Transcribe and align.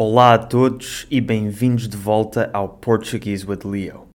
Olá 0.00 0.34
a 0.34 0.38
todos 0.38 1.08
e 1.10 1.20
bem-vindos 1.20 1.88
de 1.88 1.96
volta 1.96 2.48
ao 2.52 2.68
Portuguese 2.68 3.44
with 3.44 3.64
Leo. 3.64 4.06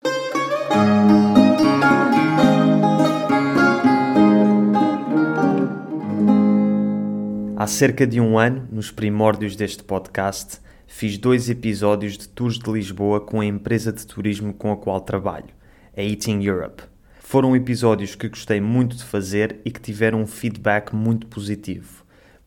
Há 7.57 7.67
cerca 7.67 8.07
de 8.07 8.21
um 8.21 8.39
ano, 8.39 8.65
nos 8.71 8.91
primórdios 8.91 9.57
deste 9.57 9.83
podcast, 9.83 10.61
fiz 10.87 11.17
dois 11.17 11.49
episódios 11.49 12.17
de 12.17 12.29
tours 12.29 12.57
de 12.57 12.71
Lisboa 12.71 13.19
com 13.19 13.41
a 13.41 13.45
empresa 13.45 13.91
de 13.91 14.07
turismo 14.07 14.53
com 14.53 14.71
a 14.71 14.77
qual 14.77 15.01
trabalho, 15.01 15.49
a 15.97 16.01
Eating 16.01 16.41
Europe. 16.43 16.83
Foram 17.19 17.57
episódios 17.57 18.15
que 18.15 18.29
gostei 18.29 18.61
muito 18.61 18.95
de 18.95 19.03
fazer 19.03 19.59
e 19.65 19.69
que 19.69 19.81
tiveram 19.81 20.21
um 20.21 20.27
feedback 20.27 20.95
muito 20.95 21.27
positivo. 21.27 22.02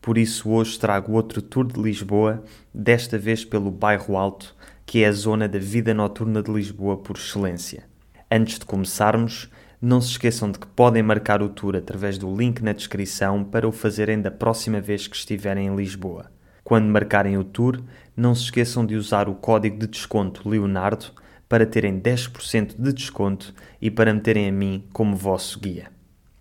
Por 0.07 0.17
isso, 0.17 0.49
hoje 0.51 0.79
trago 0.79 1.11
outro 1.11 1.41
tour 1.41 1.67
de 1.67 1.77
Lisboa, 1.81 2.41
desta 2.73 3.17
vez 3.17 3.43
pelo 3.43 3.69
Bairro 3.69 4.15
Alto, 4.15 4.55
que 4.85 5.03
é 5.03 5.07
a 5.09 5.11
zona 5.11 5.49
da 5.49 5.59
vida 5.59 5.93
noturna 5.93 6.41
de 6.41 6.49
Lisboa 6.49 6.95
por 6.95 7.17
excelência. 7.17 7.83
Antes 8.31 8.57
de 8.57 8.63
começarmos, 8.63 9.49
não 9.81 9.99
se 9.99 10.11
esqueçam 10.11 10.49
de 10.49 10.59
que 10.59 10.67
podem 10.67 11.03
marcar 11.03 11.41
o 11.41 11.49
tour 11.49 11.75
através 11.75 12.17
do 12.17 12.33
link 12.33 12.61
na 12.61 12.71
descrição 12.71 13.43
para 13.43 13.67
o 13.67 13.71
fazerem 13.73 14.21
da 14.21 14.31
próxima 14.31 14.79
vez 14.79 15.07
que 15.07 15.15
estiverem 15.17 15.67
em 15.67 15.75
Lisboa. 15.75 16.31
Quando 16.63 16.87
marcarem 16.87 17.37
o 17.37 17.43
tour, 17.43 17.83
não 18.15 18.33
se 18.33 18.43
esqueçam 18.43 18.85
de 18.85 18.95
usar 18.95 19.27
o 19.27 19.35
código 19.35 19.77
de 19.77 19.87
desconto 19.87 20.47
Leonardo 20.47 21.07
para 21.49 21.65
terem 21.65 21.99
10% 21.99 22.75
de 22.79 22.93
desconto 22.93 23.53
e 23.81 23.91
para 23.91 24.13
me 24.13 24.21
terem 24.21 24.47
a 24.47 24.53
mim 24.53 24.85
como 24.93 25.17
vosso 25.17 25.59
guia. 25.59 25.96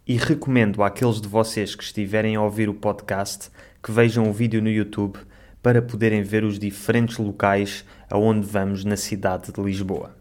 E 0.09 0.17
recomendo 0.17 0.85
àqueles 0.85 1.21
de 1.21 1.27
vocês 1.27 1.75
que 1.75 1.83
estiverem 1.83 2.37
a 2.37 2.43
ouvir 2.43 2.69
o 2.69 2.75
podcast 2.75 3.51
que 3.83 3.91
vejam 3.91 4.31
o 4.31 4.33
vídeo 4.33 4.63
no 4.63 4.71
YouTube 4.71 5.19
para 5.61 5.83
poderem 5.83 6.23
ver 6.23 6.45
os 6.45 6.61
diferentes 6.61 7.19
locais 7.19 7.85
aonde 8.09 8.47
vamos 8.47 8.85
na 8.85 8.97
cidade 8.97 9.51
de 9.51 9.61
Lisboa. 9.61 10.15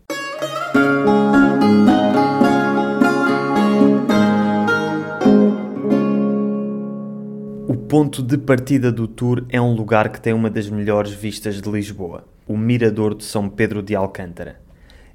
O 7.68 7.78
ponto 7.88 8.24
de 8.24 8.40
partida 8.40 8.92
do 8.92 9.08
tour 9.08 9.46
é 9.50 9.62
um 9.62 9.76
lugar 9.76 10.10
que 10.10 10.20
tem 10.20 10.34
uma 10.34 10.50
das 10.50 10.68
melhores 10.68 11.12
vistas 11.12 11.62
de 11.62 11.70
Lisboa, 11.70 12.24
o 12.48 12.58
Mirador 12.58 13.14
de 13.14 13.24
São 13.24 13.48
Pedro 13.48 13.84
de 13.84 13.96
Alcântara. 13.96 14.65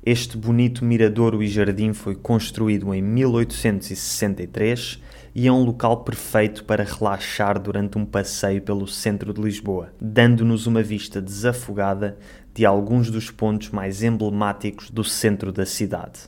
Este 0.04 0.34
bonito 0.38 0.82
miradouro 0.82 1.42
e 1.42 1.46
jardim 1.46 1.92
foi 1.92 2.14
construído 2.14 2.94
em 2.94 3.02
1863 3.02 4.98
e 5.34 5.46
é 5.46 5.52
um 5.52 5.62
local 5.62 6.02
perfeito 6.04 6.64
para 6.64 6.82
relaxar 6.84 7.60
durante 7.60 7.98
um 7.98 8.06
passeio 8.06 8.62
pelo 8.62 8.88
centro 8.88 9.34
de 9.34 9.42
Lisboa, 9.42 9.92
dando-nos 10.00 10.66
uma 10.66 10.82
vista 10.82 11.20
desafogada 11.20 12.16
de 12.54 12.64
alguns 12.64 13.10
dos 13.10 13.30
pontos 13.30 13.68
mais 13.68 14.02
emblemáticos 14.02 14.90
do 14.90 15.04
centro 15.04 15.52
da 15.52 15.66
cidade. 15.66 16.20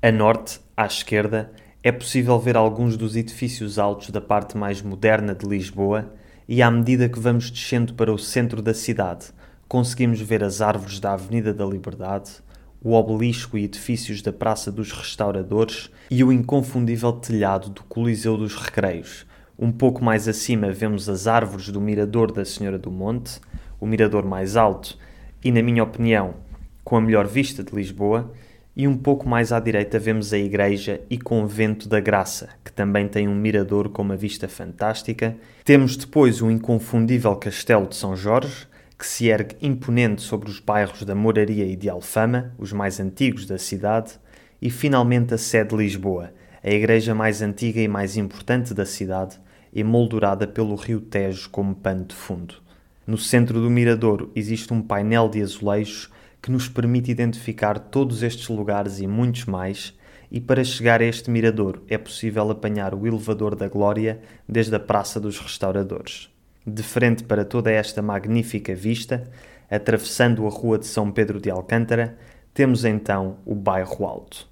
A 0.00 0.12
norte, 0.12 0.60
à 0.76 0.86
esquerda, 0.86 1.50
é 1.82 1.90
possível 1.90 2.38
ver 2.38 2.56
alguns 2.56 2.96
dos 2.96 3.16
edifícios 3.16 3.76
altos 3.76 4.10
da 4.10 4.20
parte 4.20 4.56
mais 4.56 4.80
moderna 4.80 5.34
de 5.34 5.44
Lisboa 5.46 6.14
e 6.48 6.62
à 6.62 6.70
medida 6.70 7.08
que 7.08 7.18
vamos 7.18 7.50
descendo 7.50 7.92
para 7.94 8.12
o 8.12 8.18
centro 8.18 8.62
da 8.62 8.72
cidade, 8.72 9.26
conseguimos 9.66 10.20
ver 10.20 10.44
as 10.44 10.60
árvores 10.60 11.00
da 11.00 11.12
Avenida 11.12 11.52
da 11.52 11.66
Liberdade, 11.66 12.30
o 12.86 12.92
obelisco 12.92 13.58
e 13.58 13.64
edifícios 13.64 14.22
da 14.22 14.32
Praça 14.32 14.70
dos 14.70 14.92
Restauradores 14.92 15.90
e 16.08 16.22
o 16.22 16.30
inconfundível 16.30 17.14
telhado 17.14 17.68
do 17.68 17.82
Coliseu 17.82 18.36
dos 18.36 18.54
Recreios. 18.54 19.26
Um 19.58 19.72
pouco 19.72 20.04
mais 20.04 20.28
acima 20.28 20.70
vemos 20.70 21.08
as 21.08 21.26
árvores 21.26 21.68
do 21.68 21.80
Mirador 21.80 22.30
da 22.30 22.44
Senhora 22.44 22.78
do 22.78 22.88
Monte, 22.88 23.40
o 23.80 23.86
mirador 23.88 24.24
mais 24.24 24.56
alto 24.56 24.96
e, 25.42 25.50
na 25.50 25.64
minha 25.64 25.82
opinião, 25.82 26.34
com 26.84 26.96
a 26.96 27.00
melhor 27.00 27.26
vista 27.26 27.64
de 27.64 27.74
Lisboa, 27.74 28.32
e 28.76 28.86
um 28.86 28.96
pouco 28.96 29.28
mais 29.28 29.50
à 29.50 29.58
direita 29.58 29.98
vemos 29.98 30.32
a 30.32 30.38
Igreja 30.38 31.00
e 31.10 31.18
Convento 31.18 31.88
da 31.88 31.98
Graça, 31.98 32.50
que 32.64 32.70
também 32.70 33.08
tem 33.08 33.26
um 33.26 33.34
mirador 33.34 33.88
com 33.88 34.02
uma 34.02 34.16
vista 34.16 34.46
fantástica. 34.46 35.36
Temos 35.64 35.96
depois 35.96 36.40
o 36.40 36.48
inconfundível 36.48 37.34
Castelo 37.34 37.88
de 37.88 37.96
São 37.96 38.14
Jorge, 38.14 38.68
que 38.98 39.06
se 39.06 39.28
ergue 39.28 39.56
imponente 39.60 40.22
sobre 40.22 40.48
os 40.48 40.58
bairros 40.58 41.02
da 41.02 41.14
Moraria 41.14 41.66
e 41.66 41.76
de 41.76 41.88
Alfama, 41.88 42.54
os 42.58 42.72
mais 42.72 42.98
antigos 42.98 43.46
da 43.46 43.58
cidade, 43.58 44.18
e 44.60 44.70
finalmente 44.70 45.34
a 45.34 45.38
sede 45.38 45.70
de 45.70 45.76
Lisboa, 45.76 46.32
a 46.64 46.70
igreja 46.70 47.14
mais 47.14 47.42
antiga 47.42 47.80
e 47.80 47.86
mais 47.86 48.16
importante 48.16 48.72
da 48.72 48.86
cidade, 48.86 49.38
emoldurada 49.74 50.46
pelo 50.46 50.74
rio 50.74 51.00
Tejo 51.00 51.50
como 51.50 51.74
pano 51.74 52.06
de 52.06 52.14
fundo. 52.14 52.54
No 53.06 53.18
centro 53.18 53.60
do 53.60 53.70
mirador 53.70 54.30
existe 54.34 54.72
um 54.72 54.80
painel 54.80 55.28
de 55.28 55.42
azulejos 55.42 56.10
que 56.40 56.50
nos 56.50 56.68
permite 56.68 57.10
identificar 57.10 57.78
todos 57.78 58.22
estes 58.22 58.48
lugares 58.48 58.98
e 58.98 59.06
muitos 59.06 59.44
mais, 59.44 59.94
e 60.30 60.40
para 60.40 60.64
chegar 60.64 61.02
a 61.02 61.04
este 61.04 61.30
mirador 61.30 61.82
é 61.88 61.98
possível 61.98 62.50
apanhar 62.50 62.94
o 62.94 63.06
elevador 63.06 63.54
da 63.54 63.68
Glória 63.68 64.20
desde 64.48 64.74
a 64.74 64.80
Praça 64.80 65.20
dos 65.20 65.38
Restauradores. 65.38 66.34
De 66.68 66.82
frente 66.82 67.22
para 67.22 67.44
toda 67.44 67.70
esta 67.70 68.02
magnífica 68.02 68.74
vista, 68.74 69.30
atravessando 69.70 70.44
a 70.44 70.50
Rua 70.50 70.78
de 70.78 70.86
São 70.86 71.12
Pedro 71.12 71.40
de 71.40 71.48
Alcântara, 71.48 72.18
temos 72.52 72.84
então 72.84 73.36
o 73.46 73.54
Bairro 73.54 74.04
Alto. 74.04 74.48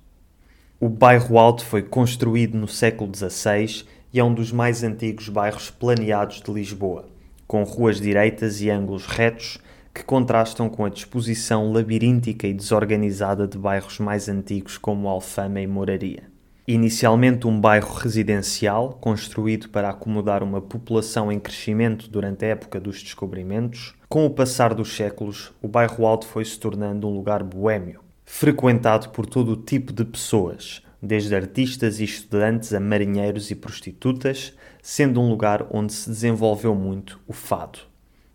O 0.78 0.88
Bairro 0.88 1.38
Alto 1.38 1.64
foi 1.64 1.82
construído 1.82 2.56
no 2.56 2.68
século 2.68 3.10
XVI 3.12 3.84
e 4.12 4.20
é 4.20 4.22
um 4.22 4.32
dos 4.32 4.52
mais 4.52 4.84
antigos 4.84 5.28
bairros 5.28 5.70
planeados 5.70 6.40
de 6.40 6.52
Lisboa, 6.52 7.08
com 7.48 7.64
ruas 7.64 8.00
direitas 8.00 8.60
e 8.60 8.70
ângulos 8.70 9.06
retos 9.06 9.58
que 9.92 10.04
contrastam 10.04 10.68
com 10.68 10.84
a 10.84 10.90
disposição 10.90 11.72
labiríntica 11.72 12.46
e 12.46 12.54
desorganizada 12.54 13.48
de 13.48 13.58
bairros 13.58 13.98
mais 13.98 14.28
antigos 14.28 14.78
como 14.78 15.08
Alfama 15.08 15.60
e 15.60 15.66
Moraria. 15.66 16.33
Inicialmente 16.66 17.46
um 17.46 17.60
bairro 17.60 17.92
residencial, 17.92 18.96
construído 18.98 19.68
para 19.68 19.90
acomodar 19.90 20.42
uma 20.42 20.62
população 20.62 21.30
em 21.30 21.38
crescimento 21.38 22.08
durante 22.08 22.42
a 22.42 22.48
época 22.48 22.80
dos 22.80 23.02
descobrimentos, 23.02 23.94
com 24.08 24.24
o 24.24 24.30
passar 24.30 24.72
dos 24.72 24.96
séculos, 24.96 25.52
o 25.60 25.68
bairro 25.68 26.06
Alto 26.06 26.26
foi 26.26 26.42
se 26.42 26.58
tornando 26.58 27.06
um 27.06 27.14
lugar 27.14 27.42
boêmio, 27.42 28.00
frequentado 28.24 29.10
por 29.10 29.26
todo 29.26 29.52
o 29.52 29.56
tipo 29.58 29.92
de 29.92 30.06
pessoas, 30.06 30.82
desde 31.02 31.36
artistas 31.36 32.00
e 32.00 32.04
estudantes 32.04 32.72
a 32.72 32.80
marinheiros 32.80 33.50
e 33.50 33.54
prostitutas, 33.54 34.54
sendo 34.82 35.20
um 35.20 35.28
lugar 35.28 35.66
onde 35.70 35.92
se 35.92 36.08
desenvolveu 36.08 36.74
muito 36.74 37.20
o 37.28 37.34
fado. 37.34 37.80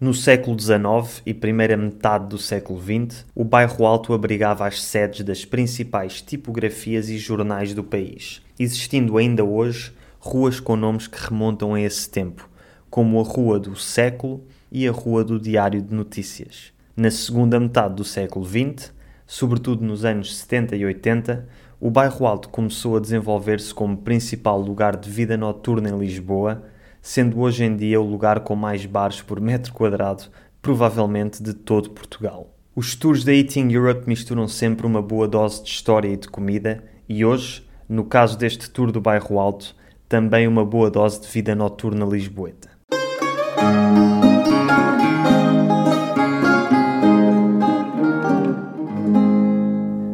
No 0.01 0.13
século 0.13 0.57
XIX 0.57 1.21
e 1.25 1.33
primeira 1.33 1.75
metade 1.75 2.29
do 2.29 2.37
século 2.37 2.81
XX, 2.81 3.25
o 3.35 3.43
bairro 3.43 3.85
Alto 3.85 4.13
abrigava 4.13 4.65
as 4.65 4.81
sedes 4.81 5.25
das 5.25 5.43
principais 5.43 6.21
tipografias 6.21 7.09
e 7.09 7.17
jornais 7.17 7.73
do 7.73 7.83
país, 7.83 8.41
existindo 8.57 9.17
ainda 9.17 9.43
hoje 9.43 9.91
ruas 10.17 10.57
com 10.61 10.77
nomes 10.77 11.05
que 11.05 11.21
remontam 11.21 11.73
a 11.73 11.81
esse 11.81 12.09
tempo, 12.09 12.49
como 12.89 13.19
a 13.19 13.23
Rua 13.23 13.59
do 13.59 13.75
Século 13.75 14.41
e 14.71 14.87
a 14.87 14.91
Rua 14.93 15.21
do 15.21 15.37
Diário 15.37 15.81
de 15.81 15.93
Notícias. 15.93 16.71
Na 16.95 17.11
segunda 17.11 17.59
metade 17.59 17.95
do 17.95 18.05
século 18.05 18.45
XX, 18.45 18.93
sobretudo 19.27 19.83
nos 19.83 20.05
anos 20.05 20.37
70 20.37 20.77
e 20.77 20.85
80, 20.85 21.45
o 21.77 21.91
bairro 21.91 22.25
Alto 22.25 22.47
começou 22.47 22.95
a 22.95 23.01
desenvolver-se 23.01 23.73
como 23.73 23.97
principal 23.97 24.61
lugar 24.61 24.95
de 24.95 25.09
vida 25.09 25.35
noturna 25.35 25.89
em 25.89 25.99
Lisboa 25.99 26.63
sendo 27.01 27.39
hoje 27.39 27.63
em 27.63 27.75
dia 27.75 27.99
o 27.99 28.09
lugar 28.09 28.41
com 28.41 28.55
mais 28.55 28.85
bares 28.85 29.21
por 29.21 29.39
metro 29.39 29.73
quadrado, 29.73 30.23
provavelmente 30.61 31.41
de 31.41 31.53
todo 31.53 31.91
Portugal. 31.91 32.53
Os 32.75 32.95
tours 32.95 33.23
da 33.23 33.33
Eating 33.33 33.71
Europe 33.71 34.07
misturam 34.07 34.47
sempre 34.47 34.85
uma 34.85 35.01
boa 35.01 35.27
dose 35.27 35.63
de 35.63 35.69
história 35.69 36.07
e 36.07 36.17
de 36.17 36.27
comida, 36.27 36.83
e 37.07 37.25
hoje, 37.25 37.67
no 37.87 38.05
caso 38.05 38.37
deste 38.37 38.69
tour 38.69 38.91
do 38.91 39.01
Bairro 39.01 39.39
Alto, 39.39 39.75
também 40.07 40.47
uma 40.47 40.65
boa 40.65 40.89
dose 40.89 41.21
de 41.21 41.27
vida 41.27 41.55
noturna 41.55 42.05
lisboeta. 42.05 42.69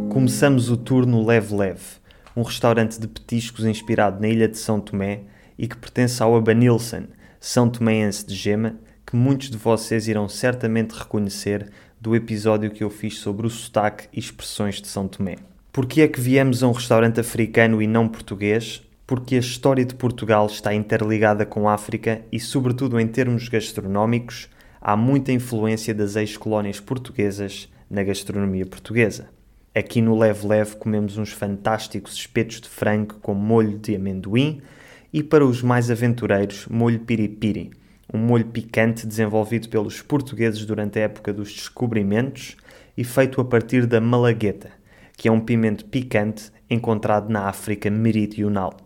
Começamos 0.09 0.69
o 0.69 0.77
tour 0.77 1.05
no 1.05 1.25
Leve 1.25 1.55
Leve, 1.55 1.83
um 2.35 2.41
restaurante 2.41 2.99
de 2.99 3.07
petiscos 3.07 3.63
inspirado 3.65 4.19
na 4.19 4.27
ilha 4.27 4.47
de 4.47 4.57
São 4.57 4.79
Tomé 4.79 5.21
e 5.57 5.67
que 5.67 5.77
pertence 5.77 6.21
ao 6.21 6.35
Abanilson, 6.35 7.03
São 7.39 7.69
Toméense 7.69 8.25
de 8.25 8.35
Gema, 8.35 8.75
que 9.05 9.15
muitos 9.15 9.49
de 9.49 9.57
vocês 9.57 10.07
irão 10.07 10.27
certamente 10.27 10.93
reconhecer 10.93 11.69
do 11.99 12.15
episódio 12.15 12.71
que 12.71 12.83
eu 12.83 12.89
fiz 12.89 13.17
sobre 13.17 13.47
o 13.47 13.49
sotaque 13.49 14.07
e 14.11 14.19
expressões 14.19 14.81
de 14.81 14.87
São 14.87 15.07
Tomé. 15.07 15.35
Porquê 15.71 16.01
é 16.01 16.07
que 16.07 16.21
viemos 16.21 16.63
a 16.63 16.67
um 16.67 16.71
restaurante 16.71 17.19
africano 17.19 17.81
e 17.81 17.87
não 17.87 18.07
português? 18.07 18.81
Porque 19.05 19.35
a 19.35 19.39
história 19.39 19.85
de 19.85 19.93
Portugal 19.93 20.47
está 20.47 20.73
interligada 20.73 21.45
com 21.45 21.67
a 21.67 21.73
África 21.73 22.21
e, 22.31 22.39
sobretudo 22.39 22.99
em 22.99 23.07
termos 23.07 23.49
gastronómicos, 23.49 24.49
há 24.81 24.95
muita 24.95 25.31
influência 25.31 25.93
das 25.93 26.15
ex-colónias 26.15 26.79
portuguesas 26.79 27.69
na 27.89 28.03
gastronomia 28.03 28.65
portuguesa. 28.65 29.29
Aqui 29.75 30.01
no 30.01 30.17
Leve 30.17 30.47
Leve 30.47 30.77
comemos 30.77 31.17
uns 31.17 31.31
fantásticos 31.31 32.13
espetos 32.13 32.61
de 32.61 32.69
frango 32.69 33.15
com 33.15 33.33
molho 33.33 33.77
de 33.77 33.95
amendoim, 33.95 34.61
e 35.11 35.23
para 35.23 35.45
os 35.45 35.61
mais 35.61 35.89
aventureiros, 35.89 36.67
molho 36.67 36.99
piripiri, 36.99 37.71
um 38.13 38.17
molho 38.17 38.45
picante 38.45 39.07
desenvolvido 39.07 39.69
pelos 39.69 40.01
portugueses 40.01 40.65
durante 40.65 40.99
a 40.99 41.03
época 41.03 41.33
dos 41.33 41.51
descobrimentos 41.51 42.55
e 42.97 43.03
feito 43.03 43.41
a 43.41 43.45
partir 43.45 43.85
da 43.85 43.99
malagueta, 43.99 44.71
que 45.17 45.27
é 45.27 45.31
um 45.31 45.39
pimento 45.39 45.85
picante 45.85 46.51
encontrado 46.69 47.29
na 47.29 47.47
África 47.47 47.89
Meridional. 47.89 48.77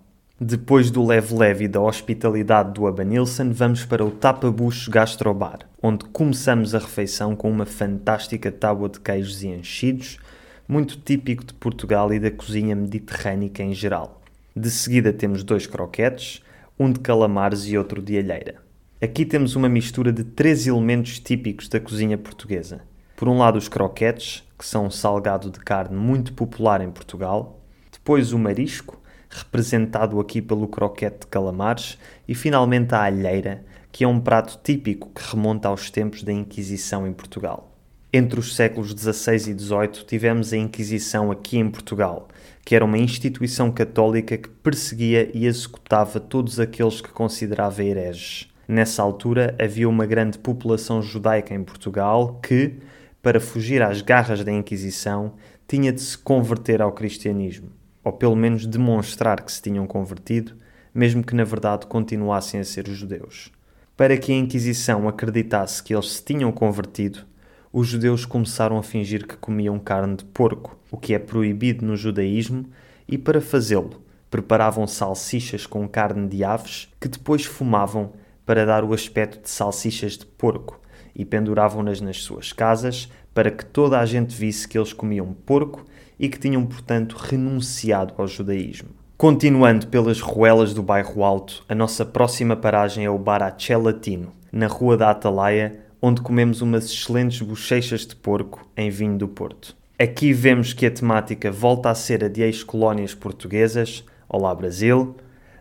Depois 0.41 0.89
do 0.89 1.05
leve-leve 1.05 1.65
e 1.65 1.67
da 1.67 1.81
hospitalidade 1.81 2.73
do 2.73 2.87
Abanilson, 2.87 3.51
vamos 3.51 3.83
para 3.83 4.05
o 4.05 4.11
Tapa-Bucho 4.11 4.89
Gastrobar, 4.89 5.59
onde 5.83 6.05
começamos 6.05 6.73
a 6.73 6.79
refeição 6.79 7.35
com 7.35 7.51
uma 7.51 7.65
fantástica 7.65 8.49
tábua 8.49 8.87
de 8.87 9.01
queijos 9.01 9.43
e 9.43 9.47
enchidos, 9.47 10.17
muito 10.65 10.97
típico 10.97 11.43
de 11.43 11.53
Portugal 11.55 12.13
e 12.13 12.19
da 12.19 12.31
cozinha 12.31 12.73
mediterrânica 12.73 13.61
em 13.61 13.73
geral. 13.73 14.18
De 14.61 14.69
seguida 14.69 15.13
temos 15.13 15.41
dois 15.41 15.65
croquetes, 15.65 16.43
um 16.77 16.91
de 16.91 16.99
calamares 16.99 17.65
e 17.65 17.77
outro 17.77 18.01
de 18.01 18.17
alheira. 18.17 18.55
Aqui 19.01 19.25
temos 19.25 19.55
uma 19.55 19.69
mistura 19.69 20.11
de 20.11 20.25
três 20.25 20.67
elementos 20.67 21.17
típicos 21.17 21.69
da 21.69 21.79
cozinha 21.79 22.17
portuguesa. 22.17 22.81
Por 23.15 23.29
um 23.29 23.37
lado, 23.37 23.57
os 23.57 23.69
croquetes, 23.69 24.45
que 24.57 24.65
são 24.65 24.87
um 24.87 24.91
salgado 24.91 25.49
de 25.49 25.59
carne 25.61 25.95
muito 25.95 26.33
popular 26.33 26.81
em 26.81 26.91
Portugal, 26.91 27.61
depois 27.89 28.33
o 28.33 28.37
marisco, 28.37 29.01
representado 29.29 30.19
aqui 30.19 30.41
pelo 30.41 30.67
croquete 30.67 31.19
de 31.21 31.27
calamares, 31.27 31.97
e 32.27 32.35
finalmente 32.35 32.93
a 32.93 33.03
alheira, 33.03 33.63
que 33.93 34.03
é 34.03 34.07
um 34.09 34.19
prato 34.19 34.59
típico 34.61 35.09
que 35.15 35.21
remonta 35.23 35.69
aos 35.69 35.89
tempos 35.89 36.21
da 36.21 36.33
Inquisição 36.33 37.07
em 37.07 37.13
Portugal. 37.13 37.68
Entre 38.11 38.39
os 38.39 38.55
séculos 38.55 38.91
XVI 38.91 39.35
e 39.35 39.59
XVIII 39.59 40.05
tivemos 40.07 40.51
a 40.51 40.57
Inquisição 40.57 41.31
aqui 41.31 41.57
em 41.57 41.69
Portugal, 41.69 42.27
que 42.65 42.75
era 42.75 42.83
uma 42.83 42.97
instituição 42.97 43.71
católica 43.71 44.37
que 44.37 44.49
perseguia 44.49 45.29
e 45.33 45.45
executava 45.45 46.19
todos 46.19 46.59
aqueles 46.59 47.01
que 47.01 47.09
considerava 47.09 47.83
hereges. 47.83 48.49
Nessa 48.67 49.03
altura 49.03 49.55
havia 49.59 49.87
uma 49.87 50.05
grande 50.05 50.39
população 50.39 51.01
judaica 51.01 51.53
em 51.53 51.63
Portugal 51.63 52.39
que, 52.41 52.79
para 53.21 53.39
fugir 53.39 53.81
às 53.81 54.01
garras 54.01 54.43
da 54.43 54.51
Inquisição, 54.51 55.33
tinha 55.67 55.91
de 55.91 56.01
se 56.01 56.17
converter 56.17 56.81
ao 56.81 56.91
cristianismo 56.91 57.79
ou 58.03 58.13
pelo 58.13 58.35
menos 58.35 58.65
demonstrar 58.65 59.41
que 59.41 59.51
se 59.51 59.61
tinham 59.61 59.85
convertido, 59.85 60.53
mesmo 60.93 61.23
que 61.23 61.35
na 61.35 61.43
verdade 61.43 61.85
continuassem 61.85 62.59
a 62.59 62.63
ser 62.63 62.87
judeus. 62.87 63.51
Para 63.95 64.17
que 64.17 64.31
a 64.31 64.35
Inquisição 64.35 65.07
acreditasse 65.07 65.83
que 65.83 65.93
eles 65.93 66.13
se 66.13 66.23
tinham 66.23 66.51
convertido, 66.51 67.25
os 67.71 67.87
judeus 67.87 68.25
começaram 68.25 68.77
a 68.77 68.83
fingir 68.83 69.27
que 69.27 69.37
comiam 69.37 69.77
carne 69.77 70.15
de 70.15 70.25
porco, 70.25 70.77
o 70.91 70.97
que 70.97 71.13
é 71.13 71.19
proibido 71.19 71.85
no 71.85 71.95
judaísmo, 71.95 72.65
e 73.07 73.17
para 73.17 73.39
fazê-lo, 73.39 74.01
preparavam 74.29 74.87
salsichas 74.87 75.65
com 75.65 75.87
carne 75.87 76.27
de 76.27 76.43
aves 76.43 76.87
que 76.99 77.07
depois 77.07 77.45
fumavam 77.45 78.13
para 78.45 78.65
dar 78.65 78.83
o 78.83 78.93
aspecto 78.93 79.43
de 79.43 79.49
salsichas 79.49 80.17
de 80.17 80.25
porco 80.25 80.79
e 81.15 81.25
penduravam-nas 81.25 82.01
nas 82.01 82.17
suas 82.17 82.51
casas 82.51 83.09
para 83.33 83.51
que 83.51 83.65
toda 83.65 83.99
a 83.99 84.05
gente 84.05 84.35
visse 84.35 84.67
que 84.67 84.77
eles 84.77 84.93
comiam 84.93 85.33
porco 85.45 85.85
e 86.19 86.27
que 86.27 86.39
tinham, 86.39 86.65
portanto, 86.65 87.15
renunciado 87.15 88.13
ao 88.17 88.27
judaísmo. 88.27 88.89
Continuando 89.17 89.87
pelas 89.87 90.21
ruelas 90.21 90.73
do 90.73 90.81
bairro 90.81 91.23
Alto, 91.23 91.63
a 91.67 91.75
nossa 91.75 92.05
próxima 92.05 92.55
paragem 92.55 93.05
é 93.05 93.09
o 93.09 93.17
Bar 93.17 93.43
Aché 93.43 93.75
Latino, 93.75 94.31
na 94.51 94.67
Rua 94.67 94.97
da 94.97 95.11
Atalaia, 95.11 95.79
onde 96.01 96.21
comemos 96.21 96.61
umas 96.61 96.85
excelentes 96.85 97.41
bochechas 97.41 98.05
de 98.05 98.15
porco 98.15 98.65
em 98.75 98.89
vinho 98.89 99.17
do 99.17 99.27
Porto. 99.27 99.75
Aqui 99.97 100.31
vemos 100.31 100.71
que 100.71 100.85
a 100.85 100.91
temática 100.91 101.51
volta 101.51 101.89
a 101.89 101.95
ser 101.95 102.23
a 102.23 102.29
de 102.29 102.41
ex-colónias 102.41 103.13
portuguesas, 103.13 104.05
Olá 104.27 104.55
Brasil, 104.55 105.15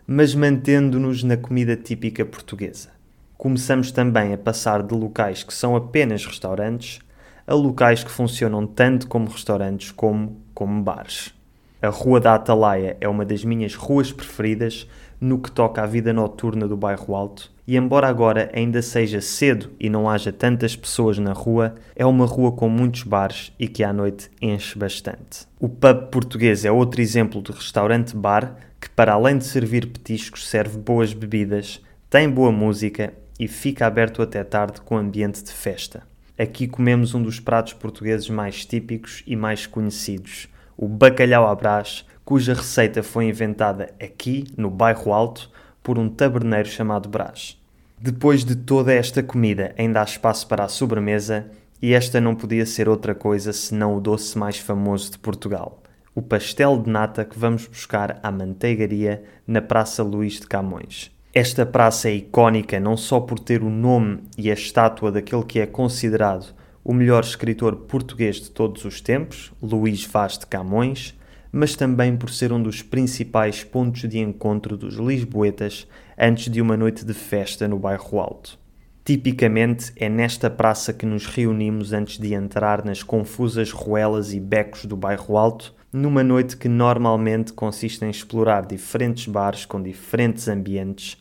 mas 0.07 0.35
mantendo-nos 0.35 1.25
na 1.25 1.37
comida 1.37 1.77
típica 1.77 2.25
portuguesa. 2.25 2.91
Começamos 3.37 3.91
também 3.91 4.33
a 4.33 4.39
passar 4.39 4.83
de 4.83 4.95
locais 4.95 5.43
que 5.43 5.53
são 5.53 5.75
apenas 5.75 6.25
restaurantes 6.25 7.01
a 7.47 7.55
locais 7.55 8.05
que 8.05 8.11
funcionam 8.11 8.67
tanto 8.67 9.09
como 9.09 9.29
restaurantes 9.29 9.91
como 9.91 10.41
como 10.55 10.83
bares. 10.83 11.38
A 11.81 11.91
Rua 11.91 12.19
da 12.19 12.35
Atalaia 12.35 12.97
é 13.01 13.09
uma 13.09 13.25
das 13.25 13.45
minhas 13.45 13.77
ruas 13.77 14.11
preferidas 14.11 14.89
no 15.21 15.39
que 15.39 15.49
toca 15.49 15.81
à 15.81 15.87
vida 15.87 16.13
noturna 16.13 16.67
do 16.67 16.77
bairro 16.77 17.15
Alto, 17.15 17.53
e 17.69 17.77
embora 17.77 18.09
agora 18.09 18.51
ainda 18.53 18.83
seja 18.83 19.21
cedo 19.21 19.71
e 19.79 19.89
não 19.89 20.11
haja 20.11 20.33
tantas 20.33 20.75
pessoas 20.75 21.19
na 21.19 21.33
rua, 21.33 21.77
é 21.95 22.05
uma 22.05 22.27
rua 22.27 22.51
com 22.51 22.69
muitos 22.69 23.05
bares 23.05 23.53
e 23.61 23.69
que 23.69 23.85
à 23.85 23.93
noite 23.93 24.29
enche 24.43 24.77
bastante. 24.77 25.47
O 25.61 25.69
pub 25.69 26.09
português 26.11 26.65
é 26.65 26.73
outro 26.73 27.01
exemplo 27.01 27.41
de 27.41 27.53
restaurante-bar 27.53 28.57
que, 28.81 28.91
para 28.91 29.13
além 29.13 29.39
de 29.39 29.45
servir 29.45 29.87
petiscos, 29.87 30.49
serve 30.49 30.79
boas 30.79 31.13
bebidas, 31.13 31.81
tem 32.11 32.29
boa 32.29 32.51
música 32.51 33.15
e 33.39 33.47
fica 33.47 33.87
aberto 33.87 34.21
até 34.21 34.43
tarde 34.43 34.81
com 34.81 34.97
ambiente 34.97 35.45
de 35.45 35.53
festa. 35.53 36.03
Aqui 36.37 36.67
comemos 36.67 37.15
um 37.15 37.23
dos 37.23 37.39
pratos 37.39 37.73
portugueses 37.73 38.29
mais 38.29 38.65
típicos 38.65 39.23
e 39.25 39.37
mais 39.37 39.65
conhecidos, 39.65 40.49
o 40.79 40.87
bacalhau 40.87 41.45
à 41.49 41.55
brás, 41.57 42.07
cuja 42.25 42.55
receita 42.55 43.03
foi 43.03 43.25
inventada 43.25 43.93
aqui, 44.01 44.45
no 44.57 44.71
bairro 44.71 45.13
Alto, 45.13 45.51
por 45.83 45.99
um 45.99 46.09
taberneiro 46.09 46.69
chamado 46.69 47.09
Brás. 47.09 47.61
Depois 48.01 48.45
de 48.45 48.55
toda 48.55 48.95
esta 48.95 49.21
comida, 49.21 49.75
ainda 49.77 50.01
há 50.01 50.05
espaço 50.05 50.47
para 50.47 50.63
a 50.63 50.69
sobremesa, 50.69 51.51
e 51.83 51.95
esta 51.95 52.21
não 52.21 52.37
podia 52.37 52.65
ser 52.65 52.89
outra 52.89 53.13
coisa 53.13 53.53
senão 53.53 53.97
o 53.97 54.01
doce 54.01 54.39
mais 54.39 54.57
famoso 54.57 55.11
de 55.11 55.19
Portugal, 55.19 55.83
o 56.15 56.23
pastel 56.23 56.81
de 56.81 56.89
nata 56.89 57.25
que 57.25 57.37
vamos 57.37 57.67
buscar 57.67 58.21
à 58.23 58.31
manteigaria 58.31 59.25
na 59.47 59.61
Praça 59.61 60.05
Luís 60.05 60.35
de 60.35 60.47
Camões. 60.47 61.11
Esta 61.35 61.67
praça 61.67 62.09
é 62.09 62.15
icónica 62.15 62.79
não 62.79 62.97
só 62.97 63.19
por 63.19 63.41
ter 63.41 63.65
o 63.65 63.71
nome 63.71 64.21
e 64.37 64.49
a 64.49 64.55
estátua 64.55 65.11
daquele 65.11 65.45
que 65.45 65.59
é 65.59 65.67
considerado 65.67 66.55
o 66.89 66.95
melhor 66.95 67.23
escritor 67.23 67.77
português 67.77 68.37
de 68.37 68.51
todos 68.51 68.83
os 68.87 68.99
tempos, 68.99 69.53
Luís 69.63 70.07
Vaz 70.07 70.39
de 70.39 70.47
Camões, 70.47 71.15
mas 71.53 71.77
também 71.77 72.17
por 72.17 72.31
ser 72.31 72.51
um 72.51 72.63
dos 72.63 72.81
principais 72.81 73.63
pontos 73.63 74.09
de 74.09 74.19
encontro 74.19 74.75
dos 74.75 74.95
lisboetas 74.95 75.87
antes 76.17 76.51
de 76.51 76.63
uma 76.63 76.79
noite 76.79 77.05
de 77.05 77.13
festa 77.13 77.69
no 77.69 77.79
bairro 77.79 78.19
Alto. 78.19 78.59
Tipicamente 79.05 79.93
é 79.97 80.09
nesta 80.09 80.49
praça 80.49 80.95
que 80.95 81.05
nos 81.05 81.27
reunimos 81.27 81.93
antes 81.93 82.19
de 82.19 82.33
entrar 82.33 82.83
nas 82.83 83.03
confusas 83.03 83.71
ruelas 83.71 84.33
e 84.33 84.41
becos 84.41 84.87
do 84.87 84.97
bairro 84.97 85.37
Alto 85.37 85.75
numa 85.93 86.25
noite 86.25 86.57
que 86.57 86.71
normalmente 86.71 87.53
consiste 87.53 88.03
em 88.03 88.09
explorar 88.09 88.65
diferentes 88.65 89.27
bares 89.27 89.67
com 89.67 89.83
diferentes 89.83 90.49
ambientes, 90.49 91.21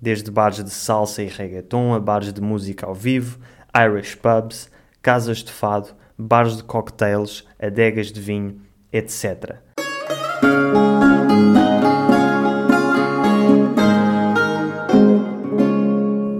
desde 0.00 0.30
bares 0.30 0.62
de 0.62 0.70
salsa 0.70 1.24
e 1.24 1.26
reggaeton 1.26 1.92
a 1.92 1.98
bares 1.98 2.32
de 2.32 2.40
música 2.40 2.86
ao 2.86 2.94
vivo, 2.94 3.40
Irish 3.74 4.14
pubs, 4.14 4.70
casas 5.02 5.38
de 5.38 5.52
fado, 5.52 5.94
bares 6.16 6.56
de 6.56 6.64
cocktails, 6.64 7.46
adegas 7.58 8.12
de 8.12 8.20
vinho, 8.20 8.60
etc. 8.92 9.56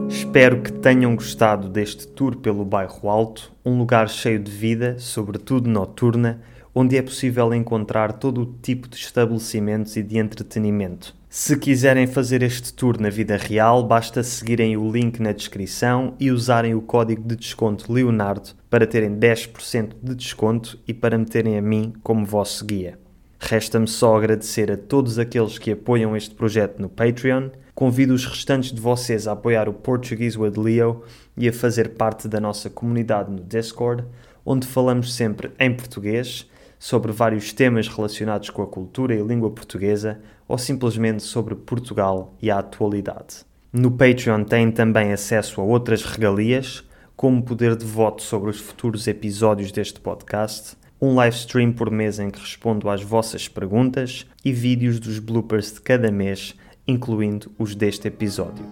Espero 0.08 0.62
que 0.62 0.70
tenham 0.70 1.16
gostado 1.16 1.68
deste 1.68 2.06
tour 2.06 2.36
pelo 2.36 2.64
Bairro 2.64 3.08
Alto, 3.08 3.52
um 3.64 3.78
lugar 3.78 4.08
cheio 4.08 4.38
de 4.38 4.50
vida, 4.50 4.98
sobretudo 4.98 5.68
noturna, 5.68 6.42
onde 6.80 6.96
é 6.96 7.02
possível 7.02 7.52
encontrar 7.52 8.12
todo 8.12 8.42
o 8.42 8.46
tipo 8.46 8.86
de 8.86 8.94
estabelecimentos 8.94 9.96
e 9.96 10.02
de 10.02 10.16
entretenimento. 10.16 11.12
Se 11.28 11.56
quiserem 11.56 12.06
fazer 12.06 12.40
este 12.40 12.72
tour 12.72 13.00
na 13.00 13.10
vida 13.10 13.36
real, 13.36 13.82
basta 13.82 14.22
seguirem 14.22 14.76
o 14.76 14.88
link 14.88 15.20
na 15.20 15.32
descrição 15.32 16.14
e 16.20 16.30
usarem 16.30 16.76
o 16.76 16.80
código 16.80 17.26
de 17.26 17.34
desconto 17.34 17.92
Leonardo 17.92 18.50
para 18.70 18.86
terem 18.86 19.10
10% 19.10 19.90
de 20.00 20.14
desconto 20.14 20.78
e 20.86 20.94
para 20.94 21.18
meterem 21.18 21.58
a 21.58 21.60
mim 21.60 21.92
como 22.00 22.24
vosso 22.24 22.64
guia. 22.64 22.96
Resta-me 23.40 23.88
só 23.88 24.16
agradecer 24.16 24.70
a 24.70 24.76
todos 24.76 25.18
aqueles 25.18 25.58
que 25.58 25.72
apoiam 25.72 26.16
este 26.16 26.36
projeto 26.36 26.80
no 26.80 26.88
Patreon. 26.88 27.48
Convido 27.74 28.14
os 28.14 28.24
restantes 28.24 28.70
de 28.70 28.80
vocês 28.80 29.26
a 29.26 29.32
apoiar 29.32 29.68
o 29.68 29.74
Portuguese 29.74 30.38
with 30.38 30.56
Leo 30.56 31.02
e 31.36 31.48
a 31.48 31.52
fazer 31.52 31.96
parte 31.96 32.28
da 32.28 32.38
nossa 32.38 32.70
comunidade 32.70 33.32
no 33.32 33.42
Discord, 33.42 34.04
onde 34.46 34.64
falamos 34.64 35.12
sempre 35.12 35.50
em 35.58 35.74
português 35.74 36.48
sobre 36.78 37.12
vários 37.12 37.52
temas 37.52 37.88
relacionados 37.88 38.50
com 38.50 38.62
a 38.62 38.66
cultura 38.66 39.14
e 39.14 39.22
língua 39.22 39.50
portuguesa 39.50 40.20
ou 40.46 40.56
simplesmente 40.56 41.22
sobre 41.22 41.54
Portugal 41.54 42.34
e 42.40 42.50
a 42.50 42.58
atualidade. 42.58 43.46
No 43.72 43.90
Patreon 43.90 44.44
têm 44.44 44.70
também 44.70 45.12
acesso 45.12 45.60
a 45.60 45.64
outras 45.64 46.02
regalias, 46.02 46.84
como 47.16 47.42
poder 47.42 47.76
de 47.76 47.84
voto 47.84 48.22
sobre 48.22 48.50
os 48.50 48.60
futuros 48.60 49.06
episódios 49.06 49.72
deste 49.72 50.00
podcast, 50.00 50.76
um 51.00 51.14
live 51.14 51.36
stream 51.36 51.72
por 51.72 51.90
mês 51.90 52.18
em 52.18 52.30
que 52.30 52.40
respondo 52.40 52.88
às 52.88 53.02
vossas 53.02 53.46
perguntas 53.46 54.26
e 54.44 54.52
vídeos 54.52 54.98
dos 54.98 55.18
bloopers 55.18 55.72
de 55.72 55.80
cada 55.80 56.10
mês, 56.10 56.54
incluindo 56.86 57.52
os 57.58 57.74
deste 57.74 58.08
episódio. 58.08 58.64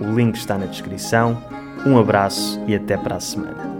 O 0.00 0.14
link 0.14 0.36
está 0.36 0.56
na 0.56 0.66
descrição. 0.66 1.42
Um 1.86 1.98
abraço 1.98 2.60
e 2.66 2.74
até 2.74 2.96
para 2.96 3.16
a 3.16 3.20
semana. 3.20 3.79